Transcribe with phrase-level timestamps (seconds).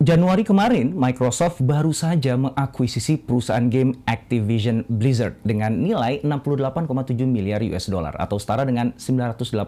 [0.00, 7.92] Januari kemarin, Microsoft baru saja mengakuisisi perusahaan game Activision Blizzard dengan nilai 68,7 miliar US
[7.92, 9.60] dollar atau setara dengan 985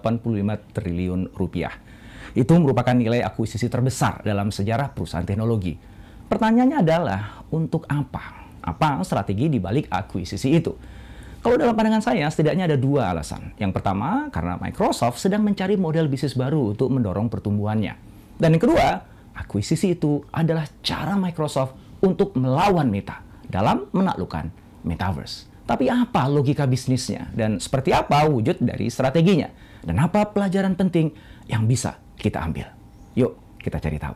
[0.72, 1.76] triliun rupiah.
[2.32, 5.76] Itu merupakan nilai akuisisi terbesar dalam sejarah perusahaan teknologi.
[6.32, 8.48] Pertanyaannya adalah, untuk apa?
[8.64, 10.72] Apa strategi di balik akuisisi itu?
[11.44, 13.52] Kalau dalam pandangan saya, setidaknya ada dua alasan.
[13.60, 18.00] Yang pertama, karena Microsoft sedang mencari model bisnis baru untuk mendorong pertumbuhannya.
[18.40, 24.52] Dan yang kedua, Akuisisi itu adalah cara Microsoft untuk melawan Meta dalam menaklukkan
[24.84, 25.48] Metaverse.
[25.62, 29.48] Tapi apa logika bisnisnya dan seperti apa wujud dari strateginya?
[29.82, 31.10] Dan apa pelajaran penting
[31.48, 32.66] yang bisa kita ambil?
[33.14, 34.14] Yuk, kita cari tahu.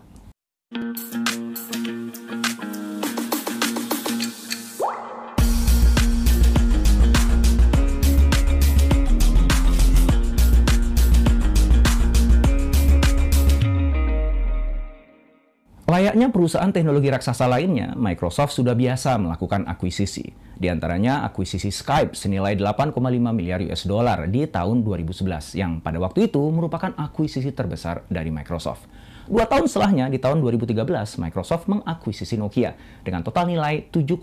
[16.16, 20.32] Layaknya perusahaan teknologi raksasa lainnya, Microsoft sudah biasa melakukan akuisisi.
[20.56, 22.96] Di antaranya akuisisi Skype senilai 8,5
[23.36, 28.88] miliar US dollar di tahun 2011, yang pada waktu itu merupakan akuisisi terbesar dari Microsoft.
[29.28, 32.72] Dua tahun setelahnya, di tahun 2013, Microsoft mengakuisisi Nokia
[33.04, 34.16] dengan total nilai 7,2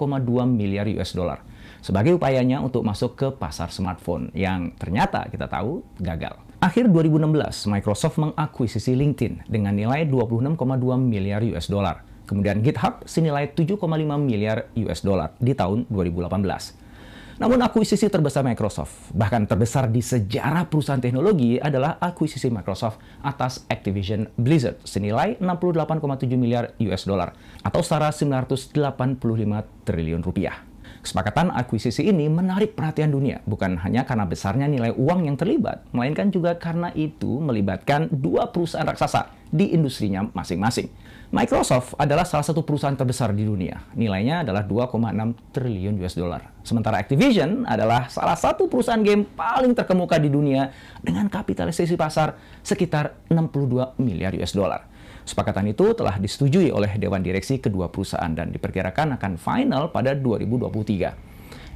[0.50, 1.46] miliar US dollar
[1.84, 6.40] sebagai upayanya untuk masuk ke pasar smartphone yang ternyata kita tahu gagal.
[6.64, 10.56] Akhir 2016, Microsoft mengakuisisi LinkedIn dengan nilai 26,2
[10.96, 12.08] miliar US dollar.
[12.24, 13.84] Kemudian GitHub senilai 7,5
[14.16, 16.80] miliar US dollar di tahun 2018.
[17.44, 24.32] Namun akuisisi terbesar Microsoft, bahkan terbesar di sejarah perusahaan teknologi adalah akuisisi Microsoft atas Activision
[24.40, 29.20] Blizzard senilai 68,7 miliar US dollar atau setara 985
[29.84, 30.73] triliun rupiah.
[31.04, 36.32] Kesepakatan akuisisi ini menarik perhatian dunia, bukan hanya karena besarnya nilai uang yang terlibat, melainkan
[36.32, 40.88] juga karena itu melibatkan dua perusahaan raksasa di industrinya masing-masing.
[41.36, 43.84] Microsoft adalah salah satu perusahaan terbesar di dunia.
[44.00, 46.42] Nilainya adalah 2,6 triliun US dollar.
[46.64, 50.72] Sementara Activision adalah salah satu perusahaan game paling terkemuka di dunia
[51.04, 54.93] dengan kapitalisasi pasar sekitar 62 miliar US dollar.
[55.24, 61.34] Sepakatan itu telah disetujui oleh Dewan Direksi kedua perusahaan dan diperkirakan akan final pada 2023.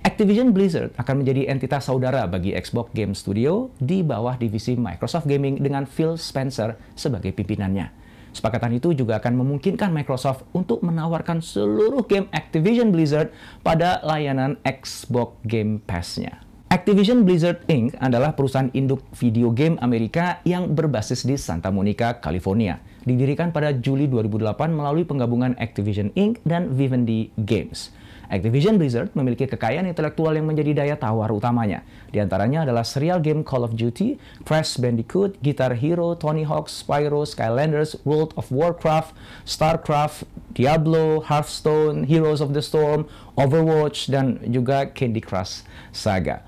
[0.08, 5.60] Activision Blizzard akan menjadi entitas saudara bagi Xbox Game Studio di bawah divisi Microsoft Gaming
[5.60, 7.92] dengan Phil Spencer sebagai pimpinannya.
[8.36, 13.34] Sepakatan itu juga akan memungkinkan Microsoft untuk menawarkan seluruh game Activision Blizzard
[13.66, 16.46] pada layanan Xbox Game Pass-nya.
[16.68, 17.96] Activision Blizzard Inc.
[17.98, 22.78] adalah perusahaan induk video game Amerika yang berbasis di Santa Monica, California.
[23.08, 26.44] Didirikan pada Juli 2008 melalui penggabungan Activision Inc.
[26.44, 27.96] dan Vivendi Games.
[28.28, 31.88] Activision Blizzard memiliki kekayaan intelektual yang menjadi daya tawar utamanya.
[32.12, 37.24] Di antaranya adalah serial game Call of Duty, Crash Bandicoot, Guitar Hero, Tony Hawk, Spyro,
[37.24, 39.16] Skylanders, World of Warcraft,
[39.48, 43.08] StarCraft, Diablo, Hearthstone, Heroes of the Storm,
[43.40, 45.64] Overwatch, dan juga Candy Crush
[45.96, 46.44] Saga.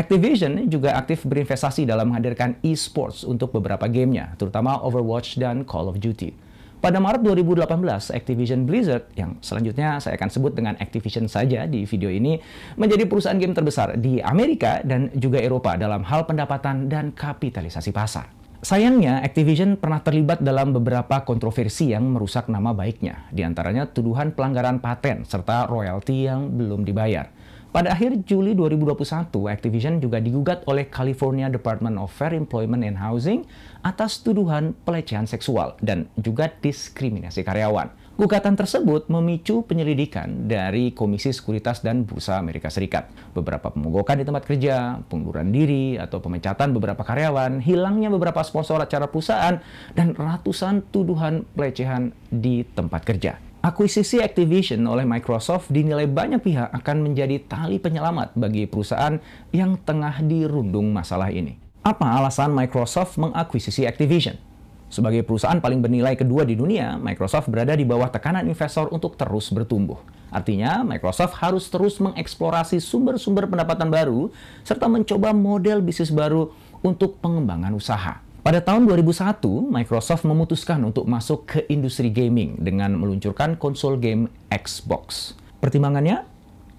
[0.00, 6.00] Activision juga aktif berinvestasi dalam menghadirkan e-sports untuk beberapa gamenya, terutama Overwatch dan Call of
[6.00, 6.32] Duty.
[6.80, 7.68] Pada Maret 2018,
[8.08, 12.40] Activision Blizzard, yang selanjutnya saya akan sebut dengan Activision saja di video ini,
[12.80, 18.32] menjadi perusahaan game terbesar di Amerika dan juga Eropa dalam hal pendapatan dan kapitalisasi pasar.
[18.64, 24.80] Sayangnya, Activision pernah terlibat dalam beberapa kontroversi yang merusak nama baiknya, di antaranya tuduhan pelanggaran
[24.80, 27.28] paten serta royalti yang belum dibayar.
[27.70, 33.46] Pada akhir Juli 2021, Activision juga digugat oleh California Department of Fair Employment and Housing
[33.86, 37.94] atas tuduhan pelecehan seksual dan juga diskriminasi karyawan.
[38.20, 43.08] Gugatan tersebut memicu penyelidikan dari Komisi Sekuritas dan Bursa Amerika Serikat.
[43.32, 49.08] Beberapa pemogokan di tempat kerja, pengunduran diri, atau pemecatan beberapa karyawan, hilangnya beberapa sponsor acara
[49.08, 49.56] perusahaan,
[49.96, 53.40] dan ratusan tuduhan pelecehan di tempat kerja.
[53.64, 59.16] Akuisisi Activision oleh Microsoft dinilai banyak pihak akan menjadi tali penyelamat bagi perusahaan
[59.48, 61.56] yang tengah dirundung masalah ini.
[61.80, 64.49] Apa alasan Microsoft mengakuisisi Activision?
[64.90, 69.46] Sebagai perusahaan paling bernilai kedua di dunia, Microsoft berada di bawah tekanan investor untuk terus
[69.54, 70.02] bertumbuh.
[70.34, 74.34] Artinya, Microsoft harus terus mengeksplorasi sumber-sumber pendapatan baru
[74.66, 76.50] serta mencoba model bisnis baru
[76.82, 78.18] untuk pengembangan usaha.
[78.42, 79.38] Pada tahun 2001,
[79.70, 85.38] Microsoft memutuskan untuk masuk ke industri gaming dengan meluncurkan konsol game Xbox.
[85.62, 86.26] Pertimbangannya,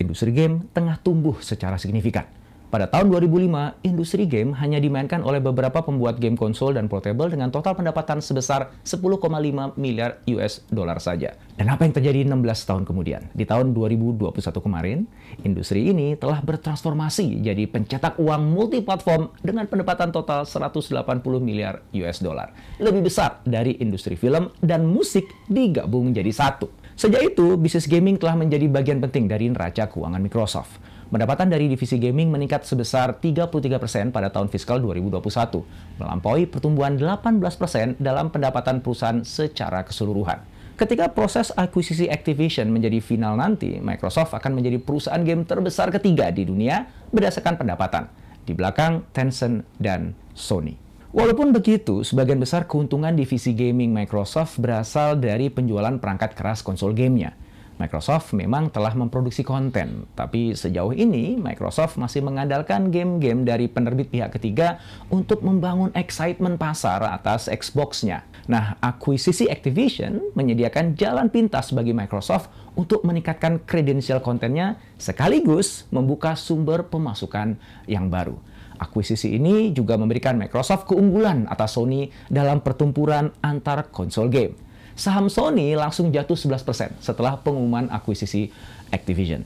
[0.03, 2.27] industri game tengah tumbuh secara signifikan.
[2.71, 7.51] Pada tahun 2005, industri game hanya dimainkan oleh beberapa pembuat game konsol dan portable dengan
[7.51, 11.35] total pendapatan sebesar 10,5 miliar US dollar saja.
[11.59, 12.31] Dan apa yang terjadi 16
[12.63, 13.27] tahun kemudian?
[13.35, 15.03] Di tahun 2021 kemarin,
[15.43, 20.95] industri ini telah bertransformasi jadi pencetak uang multiplatform dengan pendapatan total 180
[21.43, 22.55] miliar US dollar.
[22.79, 26.71] Lebih besar dari industri film dan musik digabung jadi satu.
[26.95, 30.90] Sejak itu, bisnis gaming telah menjadi bagian penting dari neraca keuangan Microsoft.
[31.11, 38.31] Pendapatan dari divisi gaming meningkat sebesar 33% pada tahun fiskal 2021, melampaui pertumbuhan 18% dalam
[38.31, 40.39] pendapatan perusahaan secara keseluruhan.
[40.79, 46.47] Ketika proses akuisisi Activision menjadi final nanti, Microsoft akan menjadi perusahaan game terbesar ketiga di
[46.47, 48.07] dunia berdasarkan pendapatan,
[48.47, 50.79] di belakang Tencent dan Sony.
[51.11, 57.35] Walaupun begitu, sebagian besar keuntungan divisi gaming Microsoft berasal dari penjualan perangkat keras konsol gamenya.
[57.81, 64.37] Microsoft memang telah memproduksi konten, tapi sejauh ini Microsoft masih mengandalkan game-game dari penerbit pihak
[64.37, 64.77] ketiga
[65.09, 68.21] untuk membangun excitement pasar atas Xbox-nya.
[68.45, 76.85] Nah, akuisisi Activision menyediakan jalan pintas bagi Microsoft untuk meningkatkan kredensial kontennya sekaligus membuka sumber
[76.85, 77.57] pemasukan
[77.89, 78.37] yang baru.
[78.77, 85.73] Akuisisi ini juga memberikan Microsoft keunggulan atas Sony dalam pertempuran antar konsol game saham Sony
[85.75, 88.51] langsung jatuh 11% setelah pengumuman akuisisi
[88.91, 89.43] Activision.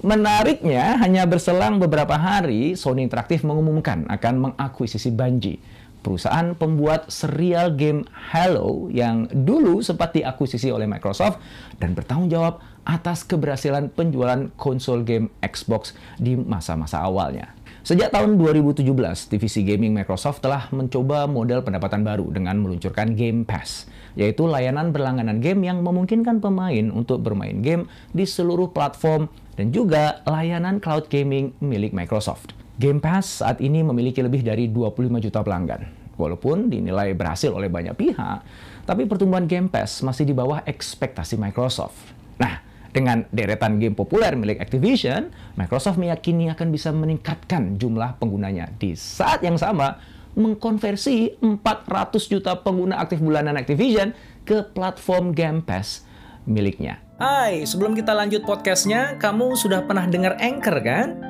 [0.00, 5.60] Menariknya, hanya berselang beberapa hari, Sony Interactive mengumumkan akan mengakuisisi Bungie,
[6.00, 11.36] perusahaan pembuat serial game Halo yang dulu sempat diakuisisi oleh Microsoft
[11.76, 17.52] dan bertanggung jawab atas keberhasilan penjualan konsol game Xbox di masa-masa awalnya.
[17.90, 18.86] Sejak tahun 2017,
[19.34, 25.42] divisi gaming Microsoft telah mencoba model pendapatan baru dengan meluncurkan Game Pass, yaitu layanan berlangganan
[25.42, 29.26] game yang memungkinkan pemain untuk bermain game di seluruh platform
[29.58, 32.54] dan juga layanan cloud gaming milik Microsoft.
[32.78, 36.14] Game Pass saat ini memiliki lebih dari 25 juta pelanggan.
[36.14, 38.38] Walaupun dinilai berhasil oleh banyak pihak,
[38.86, 41.98] tapi pertumbuhan Game Pass masih di bawah ekspektasi Microsoft.
[42.38, 48.70] Nah, dengan deretan game populer milik Activision, Microsoft meyakini akan bisa meningkatkan jumlah penggunanya.
[48.76, 49.98] Di saat yang sama,
[50.34, 56.06] mengkonversi 400 juta pengguna aktif bulanan Activision ke platform Game Pass
[56.46, 56.98] miliknya.
[57.20, 61.29] Hai, sebelum kita lanjut podcastnya, kamu sudah pernah dengar Anchor kan?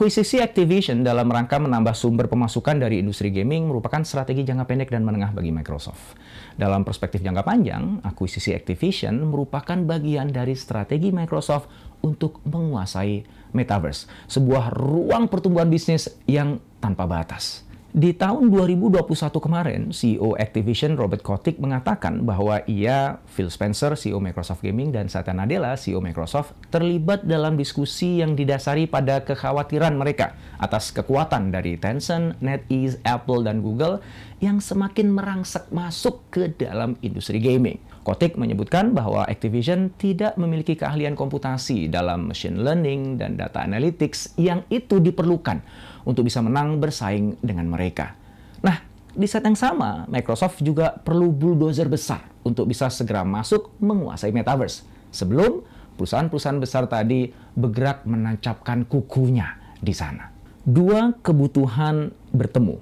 [0.00, 5.04] Akuisisi Activision dalam rangka menambah sumber pemasukan dari industri gaming merupakan strategi jangka pendek dan
[5.04, 6.16] menengah bagi Microsoft.
[6.56, 11.68] Dalam perspektif jangka panjang, akuisisi Activision merupakan bagian dari strategi Microsoft
[12.00, 17.68] untuk menguasai metaverse, sebuah ruang pertumbuhan bisnis yang tanpa batas.
[17.90, 19.02] Di tahun 2021
[19.42, 25.34] kemarin, CEO Activision Robert Kotick mengatakan bahwa ia, Phil Spencer, CEO Microsoft Gaming, dan Satya
[25.34, 32.38] Nadella, CEO Microsoft, terlibat dalam diskusi yang didasari pada kekhawatiran mereka atas kekuatan dari Tencent,
[32.38, 33.98] NetEase, Apple, dan Google
[34.38, 37.82] yang semakin merangsek masuk ke dalam industri gaming.
[38.06, 44.62] Kotick menyebutkan bahwa Activision tidak memiliki keahlian komputasi dalam machine learning dan data analytics yang
[44.70, 45.60] itu diperlukan
[46.04, 48.16] untuk bisa menang bersaing dengan mereka.
[48.60, 48.76] Nah,
[49.10, 54.86] di saat yang sama, Microsoft juga perlu bulldozer besar untuk bisa segera masuk menguasai metaverse.
[55.10, 55.66] Sebelum
[55.98, 57.28] perusahaan-perusahaan besar tadi
[57.58, 60.30] bergerak menancapkan kukunya di sana.
[60.62, 62.76] Dua kebutuhan bertemu.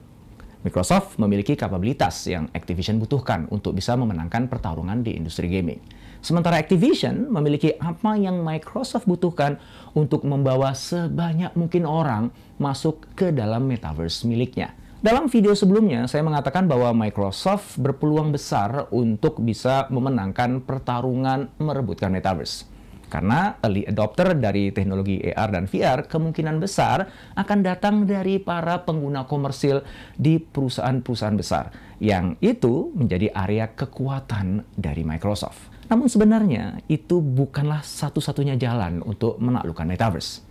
[0.67, 5.79] Microsoft memiliki kapabilitas yang Activision butuhkan untuk bisa memenangkan pertarungan di industri gaming.
[6.19, 9.63] Sementara Activision memiliki apa yang Microsoft butuhkan
[9.95, 14.75] untuk membawa sebanyak mungkin orang masuk ke dalam metaverse miliknya.
[14.99, 22.67] Dalam video sebelumnya, saya mengatakan bahwa Microsoft berpeluang besar untuk bisa memenangkan pertarungan merebutkan metaverse.
[23.07, 27.07] Karena early adopter dari teknologi AR dan VR kemungkinan besar
[27.39, 29.87] akan datang dari para pengguna komersil
[30.19, 31.71] di perusahaan-perusahaan besar,
[32.03, 35.78] yang itu menjadi area kekuatan dari Microsoft.
[35.89, 40.45] Namun sebenarnya itu bukanlah satu-satunya jalan untuk menaklukkan metaverse.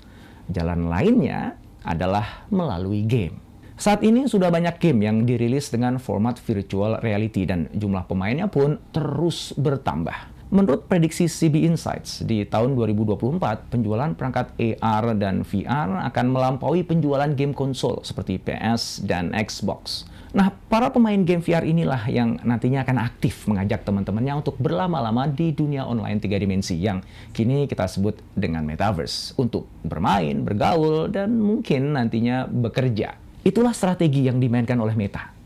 [0.49, 3.37] Jalan lainnya adalah melalui game.
[3.77, 8.81] Saat ini sudah banyak game yang dirilis dengan format virtual reality dan jumlah pemainnya pun
[8.89, 10.33] terus bertambah.
[10.49, 17.29] Menurut prediksi CB Insights, di tahun 2024, penjualan perangkat AR dan VR akan melampaui penjualan
[17.35, 20.07] game konsol seperti PS dan Xbox.
[20.35, 25.55] Nah, para pemain game VR inilah yang nantinya akan aktif mengajak teman-temannya untuk berlama-lama di
[25.55, 26.99] dunia online tiga dimensi yang
[27.31, 33.15] kini kita sebut dengan metaverse untuk bermain, bergaul, dan mungkin nantinya bekerja.
[33.47, 35.37] Itulah strategi yang dimainkan oleh Meta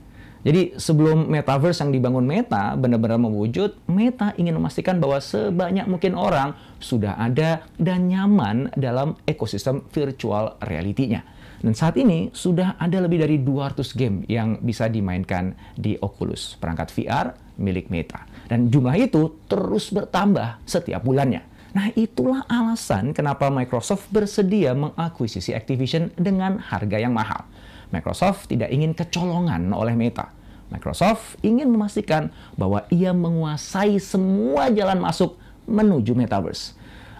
[0.42, 6.58] jadi sebelum metaverse yang dibangun Meta benar-benar mewujud, Meta ingin memastikan bahwa sebanyak mungkin orang
[6.82, 11.22] sudah ada dan nyaman dalam ekosistem virtual reality-nya.
[11.62, 16.90] Dan saat ini sudah ada lebih dari 200 game yang bisa dimainkan di Oculus, perangkat
[16.90, 18.26] VR milik Meta.
[18.50, 21.46] Dan jumlah itu terus bertambah setiap bulannya.
[21.72, 27.46] Nah itulah alasan kenapa Microsoft bersedia mengakuisisi Activision dengan harga yang mahal.
[27.94, 30.34] Microsoft tidak ingin kecolongan oleh Meta.
[30.74, 35.38] Microsoft ingin memastikan bahwa ia menguasai semua jalan masuk
[35.70, 36.74] menuju metaverse.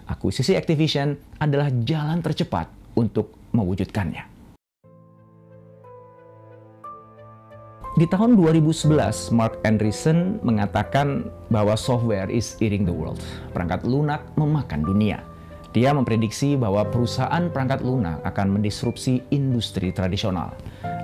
[0.08, 2.66] Akuisisi Activision adalah jalan tercepat
[2.98, 4.31] untuk mewujudkannya.
[7.92, 8.88] Di tahun 2011,
[9.36, 13.20] Mark Andreessen mengatakan bahwa software is eating the world.
[13.52, 15.20] Perangkat lunak memakan dunia.
[15.76, 20.56] Dia memprediksi bahwa perusahaan perangkat lunak akan mendisrupsi industri tradisional.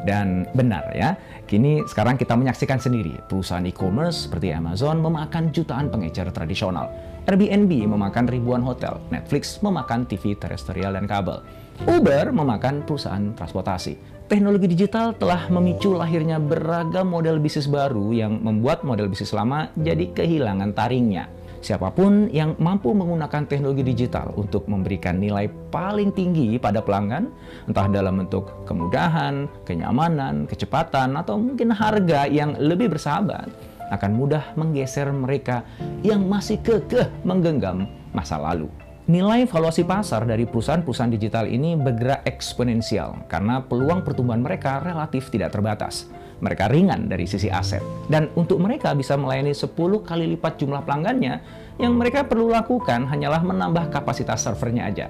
[0.08, 1.12] Dan benar ya,
[1.44, 6.88] kini sekarang kita menyaksikan sendiri perusahaan e-commerce seperti Amazon memakan jutaan pengecer tradisional.
[7.28, 11.44] Airbnb memakan ribuan hotel, Netflix memakan TV terestrial dan kabel.
[11.84, 14.17] Uber memakan perusahaan transportasi.
[14.28, 20.04] Teknologi digital telah memicu lahirnya beragam model bisnis baru yang membuat model bisnis lama jadi
[20.12, 21.32] kehilangan taringnya.
[21.64, 27.32] Siapa pun yang mampu menggunakan teknologi digital untuk memberikan nilai paling tinggi pada pelanggan,
[27.72, 33.48] entah dalam bentuk kemudahan, kenyamanan, kecepatan, atau mungkin harga yang lebih bersahabat,
[33.88, 35.64] akan mudah menggeser mereka
[36.04, 38.68] yang masih kekeh menggenggam masa lalu.
[39.08, 45.56] Nilai valuasi pasar dari perusahaan-perusahaan digital ini bergerak eksponensial karena peluang pertumbuhan mereka relatif tidak
[45.56, 46.12] terbatas
[46.44, 47.80] mereka ringan dari sisi aset.
[48.04, 49.72] Dan untuk mereka bisa melayani 10
[50.04, 51.40] kali lipat jumlah pelanggannya,
[51.80, 55.06] yang mereka perlu lakukan hanyalah menambah kapasitas servernya aja.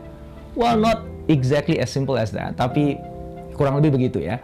[0.54, 2.96] Well, not exactly as simple as that, tapi
[3.58, 4.38] kurang lebih begitu ya.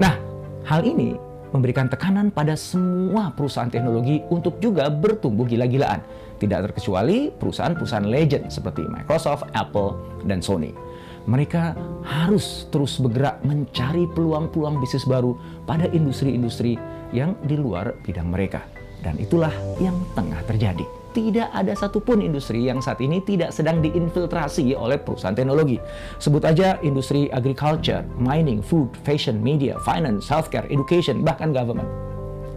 [0.00, 0.16] Nah,
[0.64, 1.14] hal ini
[1.54, 6.02] memberikan tekanan pada semua perusahaan teknologi untuk juga bertumbuh gila-gilaan.
[6.44, 11.72] Tidak terkecuali perusahaan-perusahaan legend seperti Microsoft, Apple, dan Sony mereka
[12.04, 15.32] harus terus bergerak mencari peluang-peluang bisnis baru
[15.64, 16.76] pada industri-industri
[17.16, 18.60] yang di luar bidang mereka.
[19.00, 20.84] Dan itulah yang tengah terjadi.
[21.14, 25.78] Tidak ada satupun industri yang saat ini tidak sedang diinfiltrasi oleh perusahaan teknologi.
[26.18, 31.86] Sebut aja industri agriculture, mining, food, fashion, media, finance, healthcare, education, bahkan government.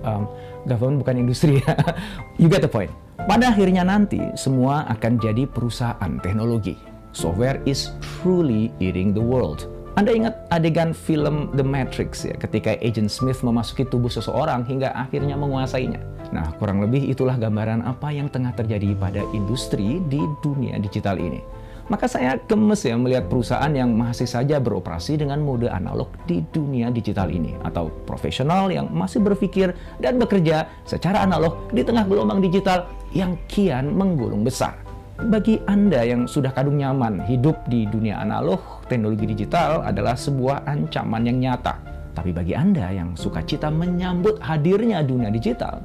[0.02, 0.26] Um,
[0.66, 1.78] government bukan industri ya.
[2.42, 2.90] you get the point.
[3.26, 6.78] Pada akhirnya nanti semua akan jadi perusahaan teknologi
[7.18, 9.66] software is truly eating the world.
[9.98, 15.34] Anda ingat adegan film The Matrix ya, ketika Agent Smith memasuki tubuh seseorang hingga akhirnya
[15.34, 15.98] menguasainya.
[16.30, 21.42] Nah, kurang lebih itulah gambaran apa yang tengah terjadi pada industri di dunia digital ini.
[21.88, 26.92] Maka saya gemes ya melihat perusahaan yang masih saja beroperasi dengan mode analog di dunia
[26.92, 27.56] digital ini.
[27.64, 29.72] Atau profesional yang masih berpikir
[30.04, 34.76] dan bekerja secara analog di tengah gelombang digital yang kian menggulung besar.
[35.18, 41.24] Bagi Anda yang sudah kadung nyaman hidup di dunia analog, teknologi digital adalah sebuah ancaman
[41.24, 41.80] yang nyata.
[42.14, 45.82] Tapi bagi Anda yang suka cita menyambut hadirnya dunia digital,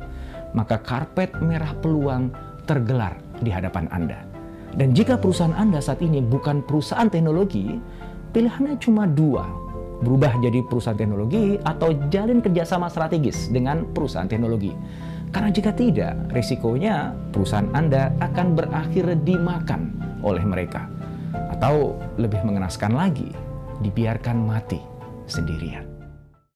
[0.52, 2.34] maka karpet merah peluang
[2.66, 4.31] tergelar di hadapan Anda.
[4.72, 7.76] Dan jika perusahaan Anda saat ini bukan perusahaan teknologi,
[8.32, 9.44] pilihannya cuma dua,
[10.00, 14.72] berubah jadi perusahaan teknologi atau jalin kerjasama strategis dengan perusahaan teknologi.
[15.32, 19.92] Karena jika tidak, risikonya perusahaan Anda akan berakhir dimakan
[20.24, 20.88] oleh mereka.
[21.52, 23.32] Atau lebih mengenaskan lagi,
[23.80, 24.80] dibiarkan mati
[25.28, 25.91] sendirian.